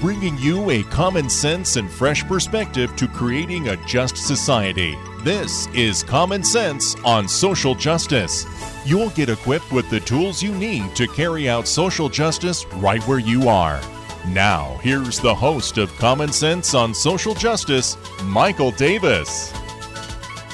[0.00, 4.96] bringing you a common sense and fresh perspective to creating a just society.
[5.22, 8.46] This is Common Sense on Social Justice.
[8.84, 13.18] You'll get equipped with the tools you need to carry out social justice right where
[13.18, 13.80] you are.
[14.28, 19.52] Now, here's the host of Common Sense on Social Justice, Michael Davis.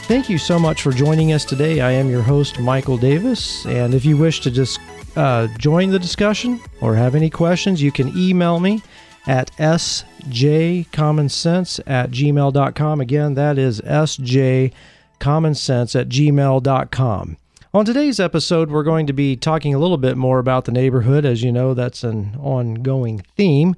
[0.07, 1.81] Thank you so much for joining us today.
[1.81, 3.65] I am your host, Michael Davis.
[3.65, 4.79] And if you wish to just
[5.17, 8.83] uh, join the discussion or have any questions, you can email me
[9.27, 13.01] at sjcommonsense at gmail.com.
[13.01, 17.37] Again, that is sjcommonsense at gmail.com.
[17.75, 21.25] On today's episode, we're going to be talking a little bit more about the neighborhood.
[21.25, 23.75] As you know, that's an ongoing theme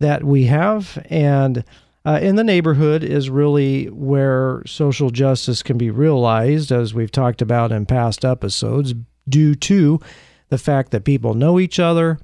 [0.00, 1.00] that we have.
[1.08, 1.62] And
[2.04, 7.40] uh, in the neighborhood is really where social justice can be realized, as we've talked
[7.40, 8.94] about in past episodes,
[9.28, 10.00] due to
[10.48, 12.18] the fact that people know each other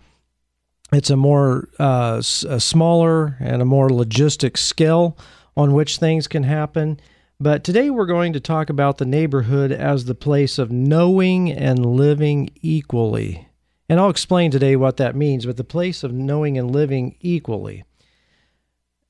[0.92, 5.16] it's a more uh, a smaller and a more logistic scale
[5.56, 7.00] on which things can happen.
[7.40, 11.84] But today we're going to talk about the neighborhood as the place of knowing and
[11.84, 13.48] living equally.
[13.88, 17.84] And I'll explain today what that means, but the place of knowing and living equally.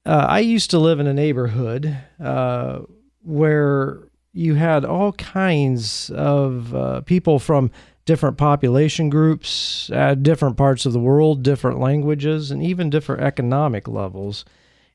[0.05, 2.81] Uh, I used to live in a neighborhood uh,
[3.23, 7.71] where you had all kinds of uh, people from
[8.05, 13.87] different population groups, uh, different parts of the world, different languages, and even different economic
[13.87, 14.45] levels.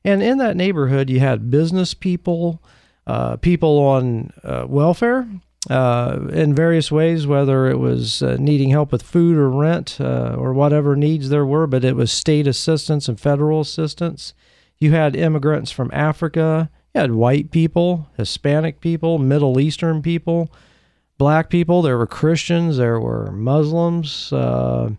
[0.04, 2.62] And in that neighborhood, you had business people,
[3.06, 5.26] uh, people on uh, welfare
[5.70, 10.34] uh, in various ways, whether it was uh, needing help with food or rent uh,
[10.38, 14.34] or whatever needs there were, but it was state assistance and federal assistance.
[14.78, 20.50] You had immigrants from Africa, you had white people, Hispanic people, Middle Eastern people
[21.18, 24.90] black people, there were Christians, there were Muslims, uh,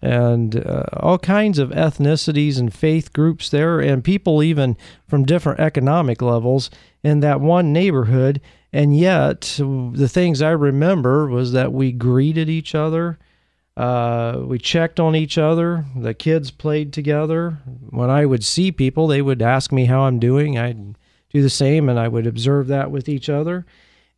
[0.00, 4.76] and uh, all kinds of ethnicities and faith groups there, and people even
[5.08, 6.70] from different economic levels
[7.02, 8.40] in that one neighborhood.
[8.72, 13.18] And yet, the things I remember was that we greeted each other.
[13.76, 15.84] Uh, we checked on each other.
[15.96, 17.58] The kids played together.
[17.90, 20.58] When I would see people, they would ask me how I'm doing.
[20.58, 20.96] I'd
[21.30, 23.66] do the same, and I would observe that with each other.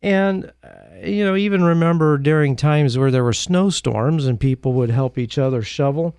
[0.01, 4.89] And, uh, you know, even remember during times where there were snowstorms and people would
[4.89, 6.15] help each other shovel.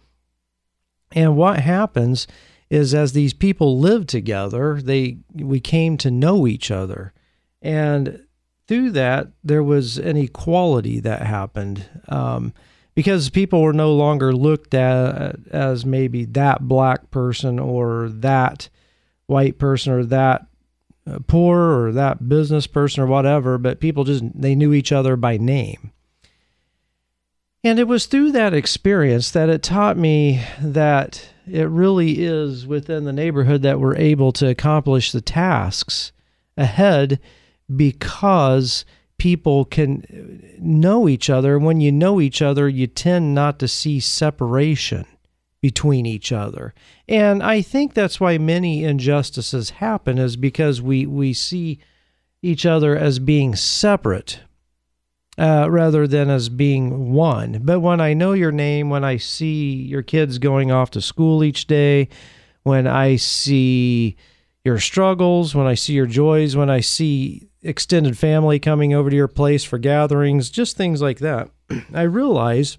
[1.13, 2.27] And what happens
[2.69, 7.13] is as these people lived together, they we came to know each other.
[7.63, 8.25] And
[8.69, 11.89] through that, there was an equality that happened.
[12.09, 12.53] Um,
[12.95, 18.69] because people were no longer looked at as maybe that black person or that
[19.27, 20.47] white person or that
[21.07, 25.17] Uh, poor or that business person or whatever, but people just they knew each other
[25.17, 25.93] by name.
[27.65, 33.05] And it was through that experience that it taught me that it really is within
[33.05, 36.13] the neighborhood that we're able to accomplish the tasks
[36.57, 37.19] ahead
[37.75, 38.85] because
[39.19, 41.59] people can know each other.
[41.59, 45.07] When you know each other, you tend not to see separation
[45.63, 46.75] between each other.
[47.09, 51.79] And I think that's why many injustices happen is because we we see
[52.43, 54.41] each other as being separate
[55.39, 57.61] uh, rather than as being one.
[57.63, 61.45] But when I know your name, when I see your kids going off to school
[61.45, 62.09] each day,
[62.63, 64.17] when I see
[64.65, 69.17] your struggles, when I see your joys, when I see extended family coming over to
[69.17, 71.51] your place for gatherings, just things like that,
[71.95, 72.79] I realize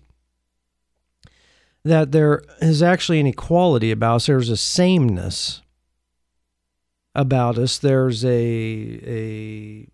[1.83, 4.25] that there is actually an equality about us.
[4.27, 5.61] There's a sameness
[7.15, 7.77] about us.
[7.77, 8.29] There's a
[9.05, 9.87] a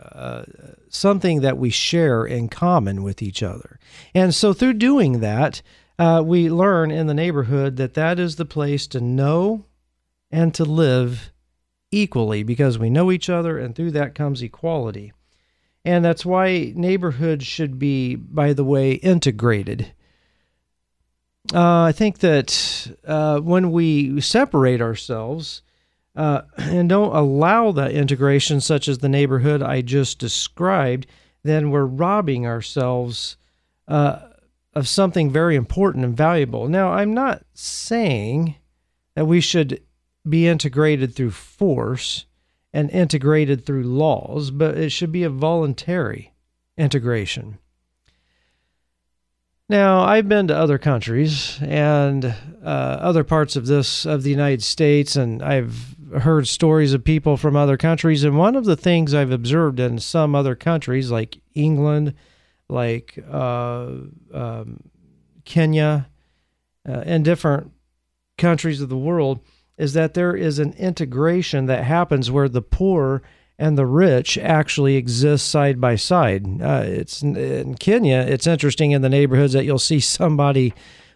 [0.00, 0.44] uh,
[0.88, 3.78] something that we share in common with each other.
[4.14, 5.62] And so through doing that,
[5.98, 9.64] uh, we learn in the neighborhood that that is the place to know
[10.30, 11.32] and to live
[11.90, 15.12] equally because we know each other, and through that comes equality.
[15.84, 19.92] And that's why neighborhoods should be, by the way, integrated
[21.54, 25.62] uh, I think that uh, when we separate ourselves
[26.14, 31.06] uh, and don't allow that integration, such as the neighborhood I just described,
[31.42, 33.36] then we're robbing ourselves
[33.86, 34.20] uh,
[34.74, 36.68] of something very important and valuable.
[36.68, 38.56] Now, I'm not saying
[39.14, 39.82] that we should
[40.28, 42.26] be integrated through force
[42.72, 46.34] and integrated through laws, but it should be a voluntary
[46.76, 47.58] integration.
[49.70, 54.62] Now, I've been to other countries and uh, other parts of this of the United
[54.62, 58.24] States, and I've heard stories of people from other countries.
[58.24, 62.14] And one of the things I've observed in some other countries, like England,
[62.70, 63.90] like uh,
[64.32, 64.84] um,
[65.44, 66.08] Kenya,
[66.88, 67.70] uh, and different
[68.38, 69.40] countries of the world,
[69.76, 73.20] is that there is an integration that happens where the poor
[73.58, 76.62] and the rich actually exist side by side.
[76.62, 78.18] Uh, it's in Kenya.
[78.20, 80.72] It's interesting in the neighborhoods that you'll see somebody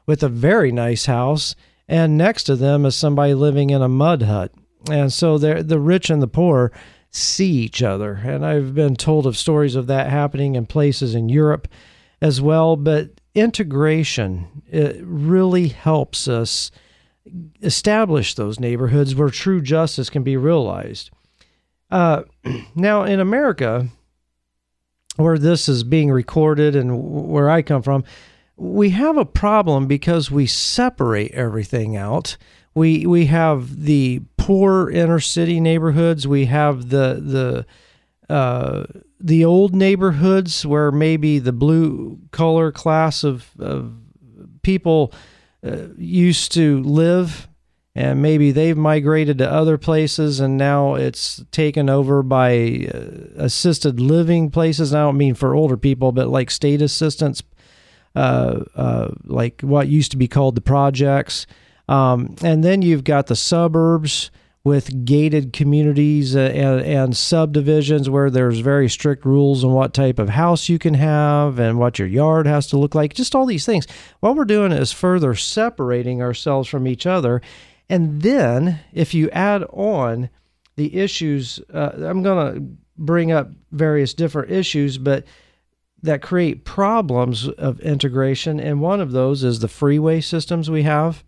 [0.07, 1.55] with a very nice house,
[1.87, 4.53] and next to them is somebody living in a mud hut,
[4.91, 6.73] and so the rich and the poor
[7.11, 8.15] see each other.
[8.25, 11.69] And I've been told of stories of that happening in places in Europe
[12.21, 12.75] as well.
[12.75, 16.71] But integration it really helps us
[17.63, 21.11] establish those neighborhoods where true justice can be realized.
[21.93, 22.23] Uh,
[22.75, 23.87] now, in America,
[25.17, 28.03] where this is being recorded and where I come from,
[28.57, 32.37] we have a problem because we separate everything out.
[32.75, 36.27] We we have the poor inner city neighborhoods.
[36.27, 37.67] We have the
[38.29, 38.85] the uh,
[39.21, 43.93] the old neighborhoods where maybe the blue collar class of, of
[44.63, 45.13] people
[45.63, 47.49] uh, used to live
[47.95, 52.99] and maybe they've migrated to other places and now it's taken over by uh,
[53.37, 54.95] assisted living places.
[54.95, 57.43] I don't mean for older people, but like state assistance,
[58.17, 61.47] uh, uh, like what used to be called the projects.
[61.89, 64.31] Um, and then you've got the suburbs
[64.65, 70.21] with gated communities uh, and, and, subdivisions where there's very strict rules on what type
[70.21, 73.13] of house you can have and what your yard has to look like.
[73.13, 73.89] Just all these things.
[74.21, 77.43] What we're doing is further separating ourselves from each other.
[77.93, 80.31] And then if you add on
[80.77, 82.61] the issues, uh, I'm going to
[82.97, 85.25] bring up various different issues, but
[86.03, 88.59] that create problems of integration.
[88.59, 91.23] And one of those is the freeway systems we have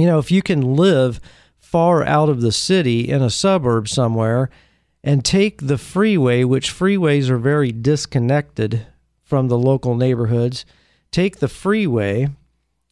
[0.00, 1.20] you know, if you can live
[1.58, 4.48] far out of the city in a suburb somewhere
[5.04, 8.86] and take the freeway, which freeways are very disconnected
[9.22, 10.64] from the local neighborhoods,
[11.10, 12.28] take the freeway,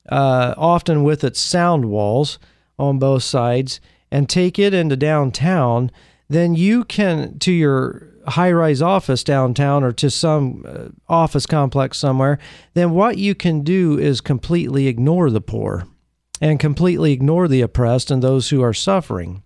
[0.09, 2.39] uh, often with its sound walls
[2.79, 5.91] on both sides, and take it into downtown,
[6.29, 11.99] then you can, to your high rise office downtown or to some uh, office complex
[11.99, 12.39] somewhere,
[12.75, 15.87] then what you can do is completely ignore the poor
[16.41, 19.43] and completely ignore the oppressed and those who are suffering.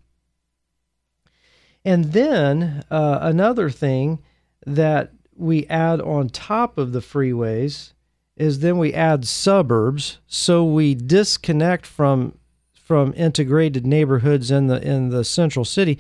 [1.85, 4.20] And then uh, another thing
[4.67, 7.92] that we add on top of the freeways
[8.37, 12.38] is then we add suburbs, so we disconnect from
[12.73, 15.99] from integrated neighborhoods in the in the central city,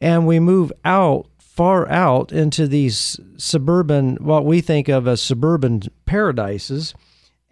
[0.00, 5.82] and we move out far out into these suburban what we think of as suburban
[6.06, 6.94] paradises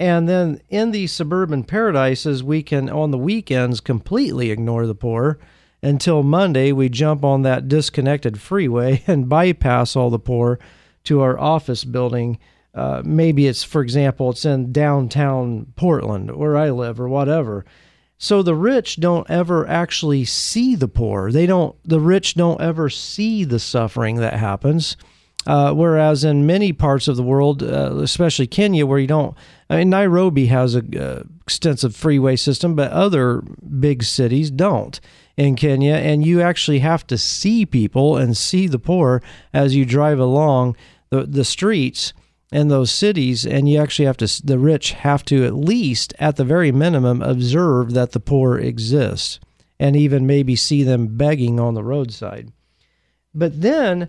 [0.01, 5.39] and then in these suburban paradises, we can, on the weekends, completely ignore the poor
[5.83, 10.59] until Monday we jump on that disconnected freeway and bypass all the poor
[11.05, 12.39] to our office building.
[12.75, 17.65] Uh, maybe it's, for example, it's in downtown Portland where I live or whatever.
[18.19, 21.33] So the rich don't ever actually see the poor.
[21.33, 24.97] They don't, the rich don't ever see the suffering that happens.
[25.47, 29.35] Uh, whereas in many parts of the world, uh, especially Kenya, where you don't,
[29.71, 33.41] I mean, Nairobi has a uh, extensive freeway system, but other
[33.81, 35.01] big cities don't
[35.39, 39.23] in Kenya, and you actually have to see people and see the poor
[39.55, 40.77] as you drive along
[41.09, 42.13] the the streets
[42.53, 44.47] in those cities, and you actually have to.
[44.47, 49.41] The rich have to at least, at the very minimum, observe that the poor exist,
[49.79, 52.53] and even maybe see them begging on the roadside.
[53.35, 54.09] But then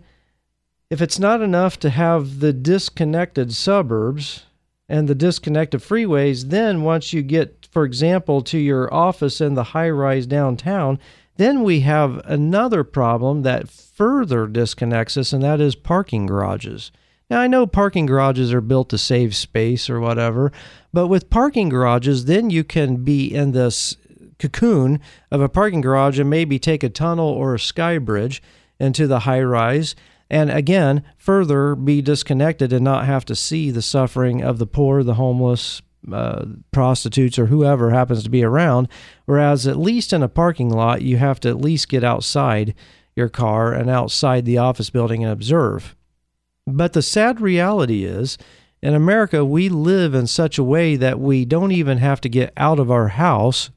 [0.91, 4.43] if it's not enough to have the disconnected suburbs
[4.89, 9.63] and the disconnected freeways, then once you get, for example, to your office in the
[9.63, 11.00] high rise downtown,
[11.38, 16.91] then we have another problem that further disconnects us, and that is parking garages.
[17.31, 20.51] Now, I know parking garages are built to save space or whatever,
[20.91, 23.95] but with parking garages, then you can be in this
[24.38, 25.00] cocoon
[25.31, 28.43] of a parking garage and maybe take a tunnel or a sky bridge
[28.81, 29.95] into the high rise
[30.29, 35.01] and again, further be disconnected and not have to see the suffering of the poor,
[35.01, 38.89] the homeless, uh, prostitutes, or whoever happens to be around.
[39.25, 42.73] Whereas, at least in a parking lot, you have to at least get outside
[43.15, 45.95] your car and outside the office building and observe.
[46.71, 48.37] But the sad reality is,
[48.81, 52.51] in America, we live in such a way that we don't even have to get
[52.57, 53.69] out of our house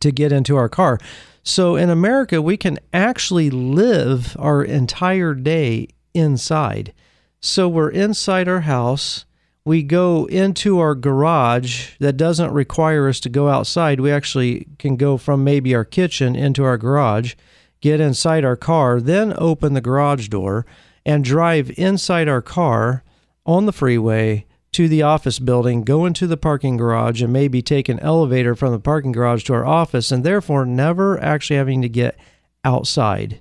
[0.00, 0.98] to get into our car.
[1.42, 6.92] So in America, we can actually live our entire day inside.
[7.40, 9.24] So we're inside our house.
[9.64, 14.00] We go into our garage that doesn't require us to go outside.
[14.00, 17.34] We actually can go from maybe our kitchen into our garage,
[17.80, 20.66] get inside our car, then open the garage door
[21.06, 23.04] and drive inside our car
[23.46, 27.88] on the freeway to the office building, go into the parking garage, and maybe take
[27.88, 31.88] an elevator from the parking garage to our office, and therefore never actually having to
[31.88, 32.18] get
[32.64, 33.40] outside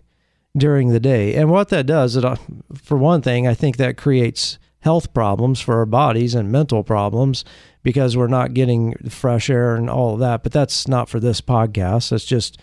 [0.56, 1.34] during the day.
[1.34, 2.38] And what that does, it, uh,
[2.76, 7.44] for one thing, I think that creates health problems for our bodies and mental problems
[7.82, 10.44] because we're not getting fresh air and all of that.
[10.44, 12.12] But that's not for this podcast.
[12.12, 12.60] It's just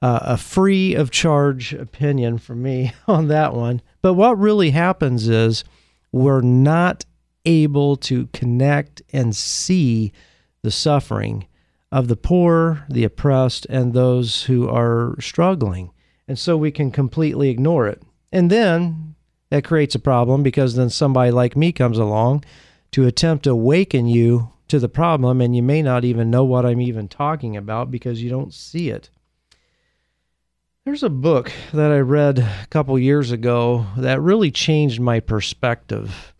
[0.00, 3.82] uh, a free of charge opinion from me on that one.
[4.02, 5.64] But what really happens is
[6.12, 7.04] we're not
[7.44, 10.12] able to connect and see
[10.62, 11.46] the suffering
[11.90, 15.90] of the poor, the oppressed, and those who are struggling.
[16.26, 18.02] And so we can completely ignore it.
[18.30, 19.14] And then
[19.50, 22.44] that creates a problem because then somebody like me comes along
[22.92, 26.66] to attempt to awaken you to the problem, and you may not even know what
[26.66, 29.08] I'm even talking about because you don't see it.
[30.88, 36.32] There's a book that I read a couple years ago that really changed my perspective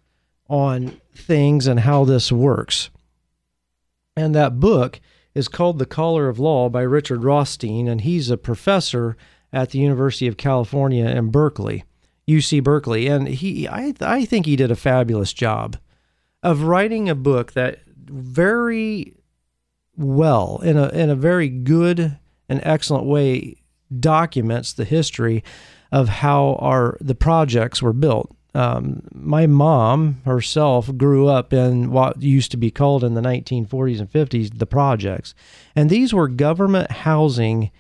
[0.48, 2.88] on things and how this works.
[4.16, 5.00] And that book
[5.34, 9.18] is called The Color of Law by Richard Rothstein, and he's a professor
[9.52, 11.84] at the University of California in Berkeley,
[12.26, 13.06] UC Berkeley.
[13.06, 15.76] And he I I think he did a fabulous job
[16.42, 19.12] of writing a book that very
[19.94, 22.16] well in a in a very good
[22.48, 23.58] and excellent way
[23.96, 25.42] documents the history
[25.90, 28.34] of how our the projects were built.
[28.54, 34.00] Um, my mom herself grew up in what used to be called in the 1940s
[34.00, 35.34] and 50s the projects,
[35.76, 37.70] and these were government housing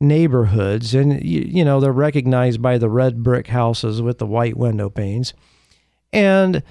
[0.00, 4.56] neighborhoods, and you, you know they're recognized by the red brick houses with the white
[4.56, 5.34] window panes,
[6.12, 6.62] and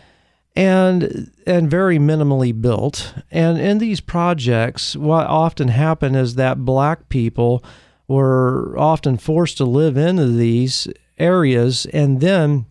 [0.56, 3.14] and and very minimally built.
[3.32, 7.64] And in these projects, what often happened is that black people
[8.10, 10.88] were often forced to live into these
[11.18, 12.66] areas and then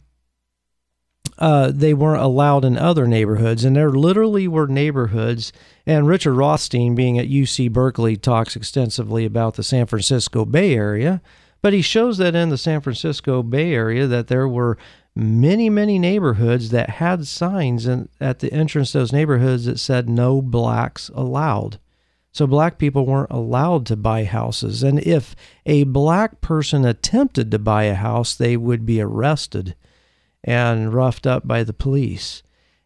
[1.39, 3.65] uh, they weren't allowed in other neighborhoods.
[3.65, 5.53] And there literally were neighborhoods.
[5.87, 11.23] And Richard Rothstein, being at UC Berkeley, talks extensively about the San Francisco Bay Area.
[11.63, 14.77] But he shows that in the San Francisco Bay Area that there were
[15.15, 20.09] many, many neighborhoods that had signs in, at the entrance to those neighborhoods that said
[20.09, 21.79] no blacks allowed.
[22.33, 24.83] So black people weren't allowed to buy houses.
[24.83, 25.35] And if
[25.67, 29.75] a black person attempted to buy a house, they would be arrested
[30.45, 32.43] and roughed up by the police.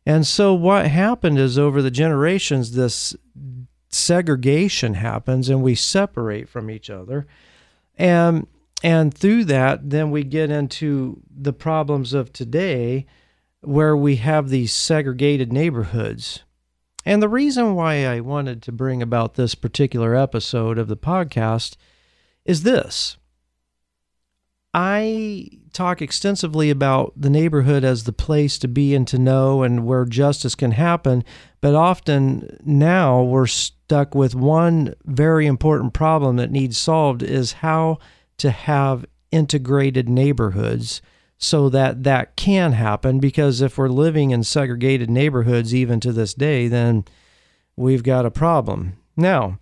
[0.06, 3.14] And so what happened is over the generations, this
[3.88, 7.26] segregation happens and we separate from each other.
[7.96, 8.46] And
[8.82, 13.06] and through that, then we get into the problems of today
[13.60, 16.42] where we have these segregated neighborhoods.
[17.04, 21.76] And the reason why I wanted to bring about this particular episode of the podcast
[22.44, 23.16] is this.
[24.74, 29.84] I talk extensively about the neighborhood as the place to be and to know and
[29.84, 31.24] where justice can happen,
[31.60, 37.98] but often now we're stuck with one very important problem that needs solved is how
[38.38, 41.02] to have integrated neighborhoods
[41.42, 46.34] so that that can happen because if we're living in segregated neighborhoods even to this
[46.34, 47.04] day then
[47.76, 48.96] we've got a problem.
[49.16, 49.58] Now,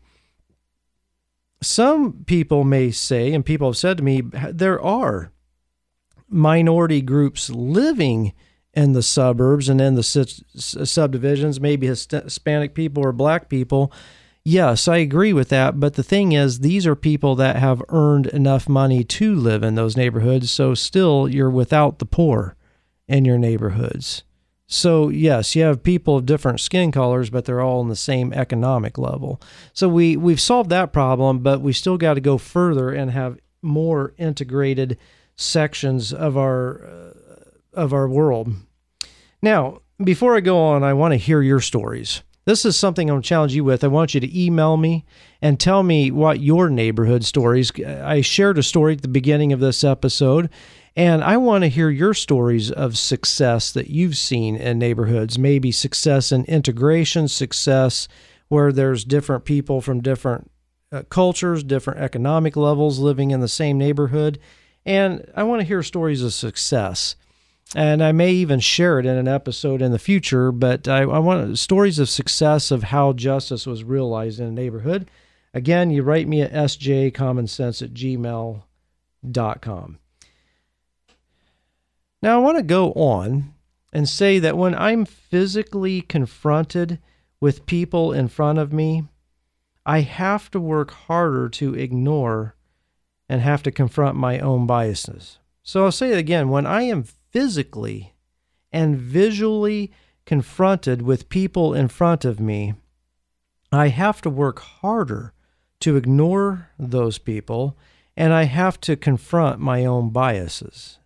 [1.63, 5.33] some people may say, and people have said to me, there are
[6.29, 8.33] minority groups living
[8.73, 13.93] in the suburbs and in the subdivisions, maybe Hispanic people or black people.
[14.45, 15.79] Yes, I agree with that.
[15.79, 19.75] But the thing is, these are people that have earned enough money to live in
[19.75, 20.51] those neighborhoods.
[20.51, 22.57] So still, you're without the poor
[23.07, 24.23] in your neighborhoods.
[24.73, 28.33] So, yes, you have people of different skin colors, but they're all on the same
[28.33, 29.41] economic level.
[29.73, 33.41] So, we, we've solved that problem, but we still got to go further and have
[33.63, 34.97] more integrated
[35.35, 37.11] sections of our, uh,
[37.73, 38.53] of our world.
[39.43, 42.23] Now, before I go on, I want to hear your stories.
[42.47, 43.85] This is something I'm to challenge you with.
[43.85, 45.05] I want you to email me
[45.43, 47.71] and tell me what your neighborhood stories.
[47.81, 50.49] I shared a story at the beginning of this episode
[50.97, 55.71] and I want to hear your stories of success that you've seen in neighborhoods, maybe
[55.71, 58.09] success in integration, success
[58.49, 60.51] where there's different people from different
[60.91, 64.41] uh, cultures, different economic levels living in the same neighborhood.
[64.85, 67.15] And I want to hear stories of success.
[67.75, 71.21] And I may even share it in an episode in the future, but I, I
[71.21, 75.09] want stories of success of how justice was realized in a neighborhood.
[75.55, 79.99] Again, you write me at sjcommonsense at gmail.com.
[82.23, 83.55] Now, I want to go on
[83.93, 86.99] and say that when I'm physically confronted
[87.41, 89.05] with people in front of me,
[89.87, 92.57] I have to work harder to ignore
[93.29, 95.39] and have to confront my own biases.
[95.63, 98.15] So I'll say it again when I am physically
[98.73, 99.93] and visually
[100.27, 102.75] confronted with people in front of me,
[103.73, 105.33] I have to work harder
[105.81, 107.77] to ignore those people
[108.17, 110.99] and I have to confront my own biases.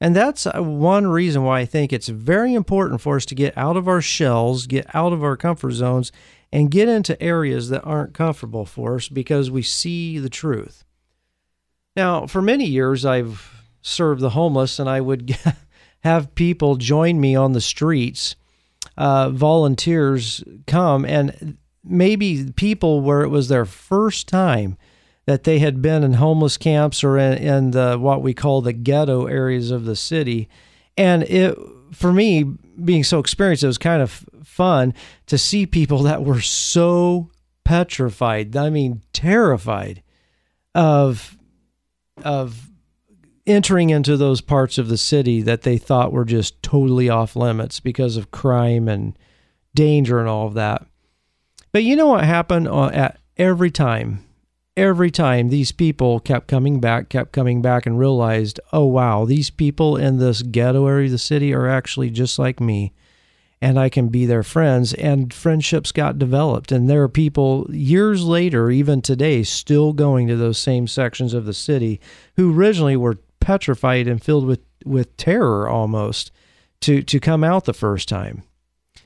[0.00, 3.56] And that's uh, one reason why I think it's very important for us to get
[3.58, 6.12] out of our shells, get out of our comfort zones,
[6.52, 10.84] and get into areas that aren't comfortable for us because we see the truth.
[11.96, 15.36] Now, for many years, I've served the homeless, and I would
[16.00, 18.36] have people join me on the streets,
[18.96, 24.76] uh, volunteers come, and maybe people where it was their first time
[25.26, 28.72] that they had been in homeless camps or in, in the, what we call the
[28.72, 30.48] ghetto areas of the city.
[30.96, 31.56] And it,
[31.92, 32.44] for me,
[32.82, 34.94] being so experienced, it was kind of fun
[35.26, 37.30] to see people that were so
[37.64, 38.56] petrified.
[38.56, 40.02] I mean, terrified
[40.74, 41.36] of
[42.24, 42.67] of
[43.48, 47.80] entering into those parts of the city that they thought were just totally off limits
[47.80, 49.18] because of crime and
[49.74, 50.86] danger and all of that.
[51.72, 54.24] But you know what happened uh, at every time
[54.78, 59.50] every time these people kept coming back, kept coming back, and realized, oh, wow, these
[59.50, 62.92] people in this ghetto area of the city are actually just like me.
[63.60, 64.94] And I can be their friends.
[64.94, 66.70] And friendships got developed.
[66.70, 71.44] And there are people years later, even today, still going to those same sections of
[71.44, 72.00] the city
[72.36, 76.30] who originally were petrified and filled with, with terror almost
[76.80, 78.42] to, to come out the first time.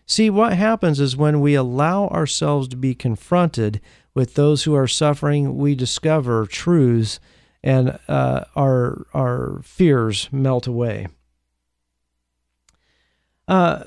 [0.07, 3.81] See, what happens is when we allow ourselves to be confronted
[4.15, 7.19] with those who are suffering, we discover truths
[7.63, 11.07] and uh, our, our fears melt away.
[13.49, 13.85] Uh,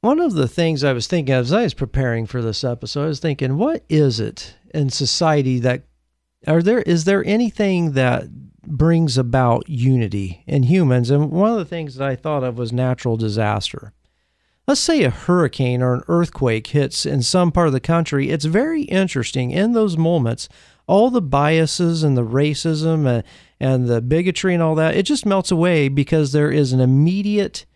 [0.00, 3.08] one of the things I was thinking as I was preparing for this episode, I
[3.08, 5.84] was thinking, what is it in society that
[6.46, 8.24] are there is there anything that
[8.66, 11.10] brings about unity in humans?
[11.10, 13.92] And one of the things that I thought of was natural disaster
[14.66, 18.44] let's say a hurricane or an earthquake hits in some part of the country, it's
[18.44, 20.48] very interesting in those moments.
[20.86, 23.24] All the biases and the racism and,
[23.58, 27.66] and the bigotry and all that, it just melts away because there is an immediate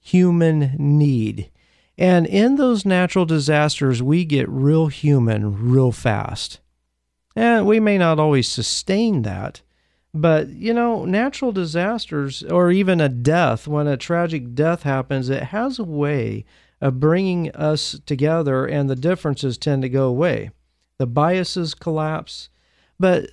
[0.00, 1.50] human need.
[1.98, 6.60] And in those natural disasters, we get real human real fast.
[7.36, 9.60] And we may not always sustain that,
[10.14, 15.42] but, you know, natural disasters or even a death, when a tragic death happens, it
[15.44, 16.46] has a way
[16.80, 20.50] of bringing us together and the differences tend to go away.
[20.98, 22.48] The biases collapse.
[22.98, 23.28] But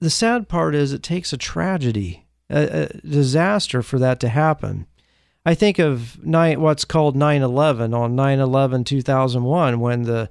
[0.00, 4.86] the sad part is it takes a tragedy, a, a disaster for that to happen.
[5.44, 10.30] I think of nine, what's called 9 11 on 9 11 2001 when the,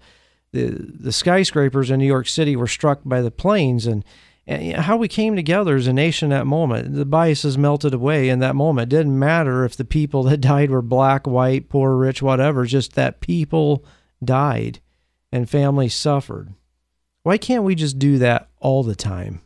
[0.52, 4.04] the, the skyscrapers in New York City were struck by the planes and
[4.48, 6.96] and how we came together as a nation that moment.
[6.96, 8.92] The biases melted away in that moment.
[8.92, 12.94] It didn't matter if the people that died were black, white, poor, rich, whatever, just
[12.94, 13.84] that people
[14.24, 14.80] died
[15.34, 16.54] and families suffered.
[17.24, 19.42] Why can't we just do that all the time?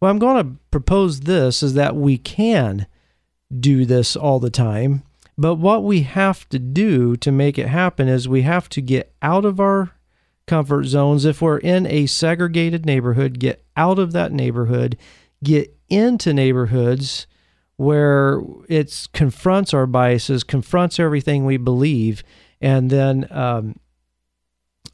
[0.00, 2.86] Well, I'm going to propose this is that we can
[3.58, 5.02] do this all the time,
[5.36, 9.14] but what we have to do to make it happen is we have to get
[9.22, 9.92] out of our
[10.50, 11.24] comfort zones.
[11.24, 14.98] If we're in a segregated neighborhood, get out of that neighborhood,
[15.44, 17.28] get into neighborhoods
[17.76, 22.24] where it confronts our biases, confronts everything we believe,
[22.60, 23.78] and then um,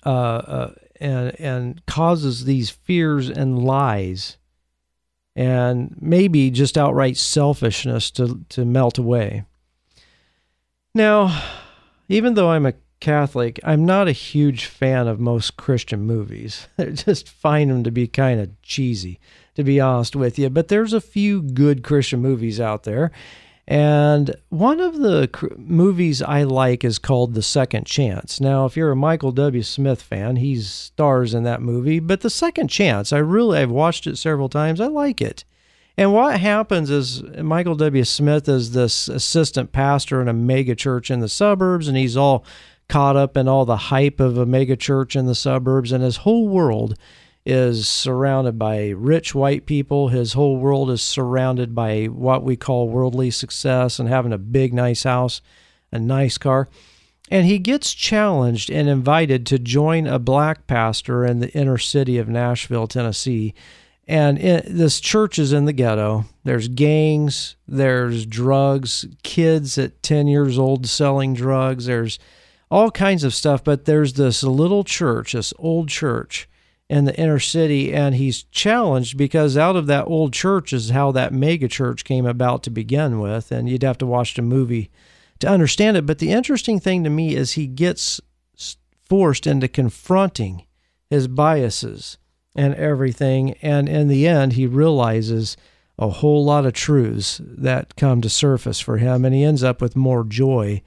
[0.04, 4.36] uh, uh, and and causes these fears and lies,
[5.34, 9.44] and maybe just outright selfishness to to melt away.
[10.94, 11.44] Now,
[12.10, 16.68] even though I'm a Catholic, I'm not a huge fan of most Christian movies.
[16.78, 19.20] I just find them to be kind of cheesy,
[19.54, 20.50] to be honest with you.
[20.50, 23.10] But there's a few good Christian movies out there.
[23.68, 28.40] And one of the movies I like is called The Second Chance.
[28.40, 29.62] Now, if you're a Michael W.
[29.62, 31.98] Smith fan, he stars in that movie.
[31.98, 34.80] But The Second Chance, I really, I've watched it several times.
[34.80, 35.44] I like it.
[35.98, 38.04] And what happens is Michael W.
[38.04, 42.44] Smith is this assistant pastor in a mega church in the suburbs, and he's all
[42.88, 46.18] caught up in all the hype of a mega church in the suburbs, and his
[46.18, 46.96] whole world
[47.46, 50.08] is surrounded by rich white people.
[50.08, 54.74] His whole world is surrounded by what we call worldly success and having a big,
[54.74, 55.40] nice house,
[55.92, 56.68] a nice car.
[57.30, 62.18] And he gets challenged and invited to join a black pastor in the inner city
[62.18, 63.54] of Nashville, Tennessee.
[64.08, 66.24] And it, this church is in the ghetto.
[66.44, 72.18] There's gangs, there's drugs, kids at 10 years old selling drugs, there's
[72.70, 73.62] all kinds of stuff.
[73.64, 76.48] But there's this little church, this old church
[76.88, 81.10] in the inner city, and he's challenged because out of that old church is how
[81.12, 83.50] that mega church came about to begin with.
[83.50, 84.90] And you'd have to watch the movie
[85.40, 86.06] to understand it.
[86.06, 88.20] But the interesting thing to me is he gets
[89.04, 90.64] forced into confronting
[91.10, 92.18] his biases
[92.54, 93.52] and everything.
[93.62, 95.56] And in the end, he realizes
[95.98, 99.80] a whole lot of truths that come to surface for him, and he ends up
[99.80, 100.82] with more joy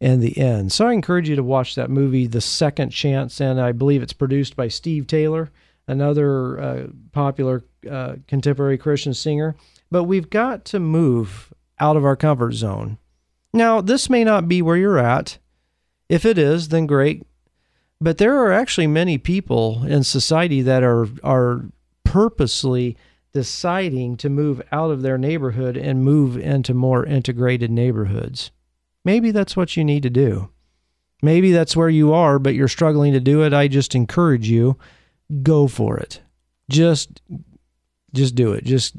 [0.00, 0.72] in the end.
[0.72, 4.12] So I encourage you to watch that movie, The Second Chance, and I believe it's
[4.12, 5.50] produced by Steve Taylor,
[5.86, 9.56] another uh, popular uh, contemporary Christian singer.
[9.90, 12.98] But we've got to move out of our comfort zone.
[13.52, 15.38] Now, this may not be where you're at.
[16.08, 17.26] If it is, then great.
[18.00, 21.64] But there are actually many people in society that are are
[22.04, 22.96] purposely
[23.32, 28.50] deciding to move out of their neighborhood and move into more integrated neighborhoods.
[29.08, 30.50] Maybe that's what you need to do.
[31.22, 33.54] Maybe that's where you are, but you're struggling to do it.
[33.54, 34.76] I just encourage you
[35.42, 36.20] go for it.
[36.68, 37.22] Just
[38.12, 38.64] just do it.
[38.64, 38.92] Just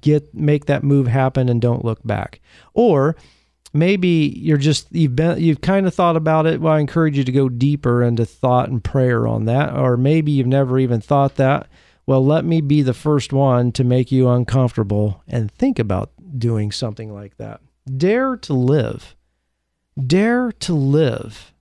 [0.00, 2.40] get make that move happen and don't look back.
[2.72, 3.16] Or
[3.74, 7.22] maybe you're just you've been you've kind of thought about it well i encourage you
[7.22, 11.36] to go deeper into thought and prayer on that or maybe you've never even thought
[11.36, 11.68] that
[12.04, 16.72] well let me be the first one to make you uncomfortable and think about doing
[16.72, 17.60] something like that
[17.96, 19.14] dare to live
[20.06, 21.52] dare to live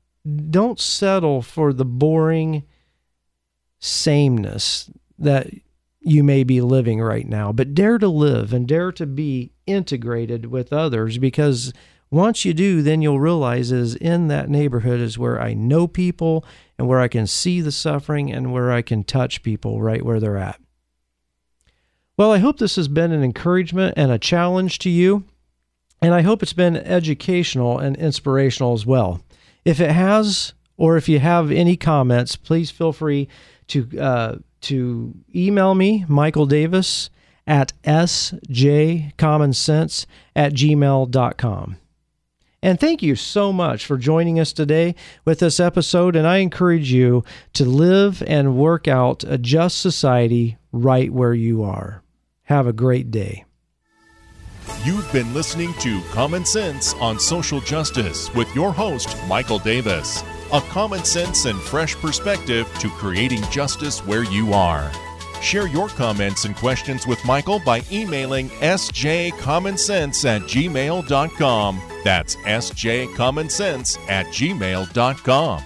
[0.50, 2.64] don't settle for the boring
[3.80, 5.48] sameness that
[6.02, 10.46] you may be living right now, but dare to live and dare to be integrated
[10.46, 11.74] with others because
[12.12, 16.44] once you do, then you'll realize is in that neighborhood is where I know people
[16.78, 20.20] and where I can see the suffering and where I can touch people right where
[20.20, 20.60] they're at.
[22.18, 25.26] Well, I hope this has been an encouragement and a challenge to you,
[26.02, 29.22] and I hope it's been educational and inspirational as well.
[29.66, 33.28] If it has, or if you have any comments, please feel free
[33.68, 37.10] to uh, to email me, Michael Davis
[37.48, 41.78] at sjcommonsense at gmail.com.
[42.62, 46.16] And thank you so much for joining us today with this episode.
[46.16, 51.64] And I encourage you to live and work out a just society right where you
[51.64, 52.04] are.
[52.44, 53.46] Have a great day.
[54.86, 60.24] You've been listening to Common Sense on Social Justice with your host, Michael Davis.
[60.54, 64.90] A common sense and fresh perspective to creating justice where you are.
[65.42, 71.82] Share your comments and questions with Michael by emailing sjcommonsense at gmail.com.
[72.06, 75.64] That's sjcommonsense at gmail.com.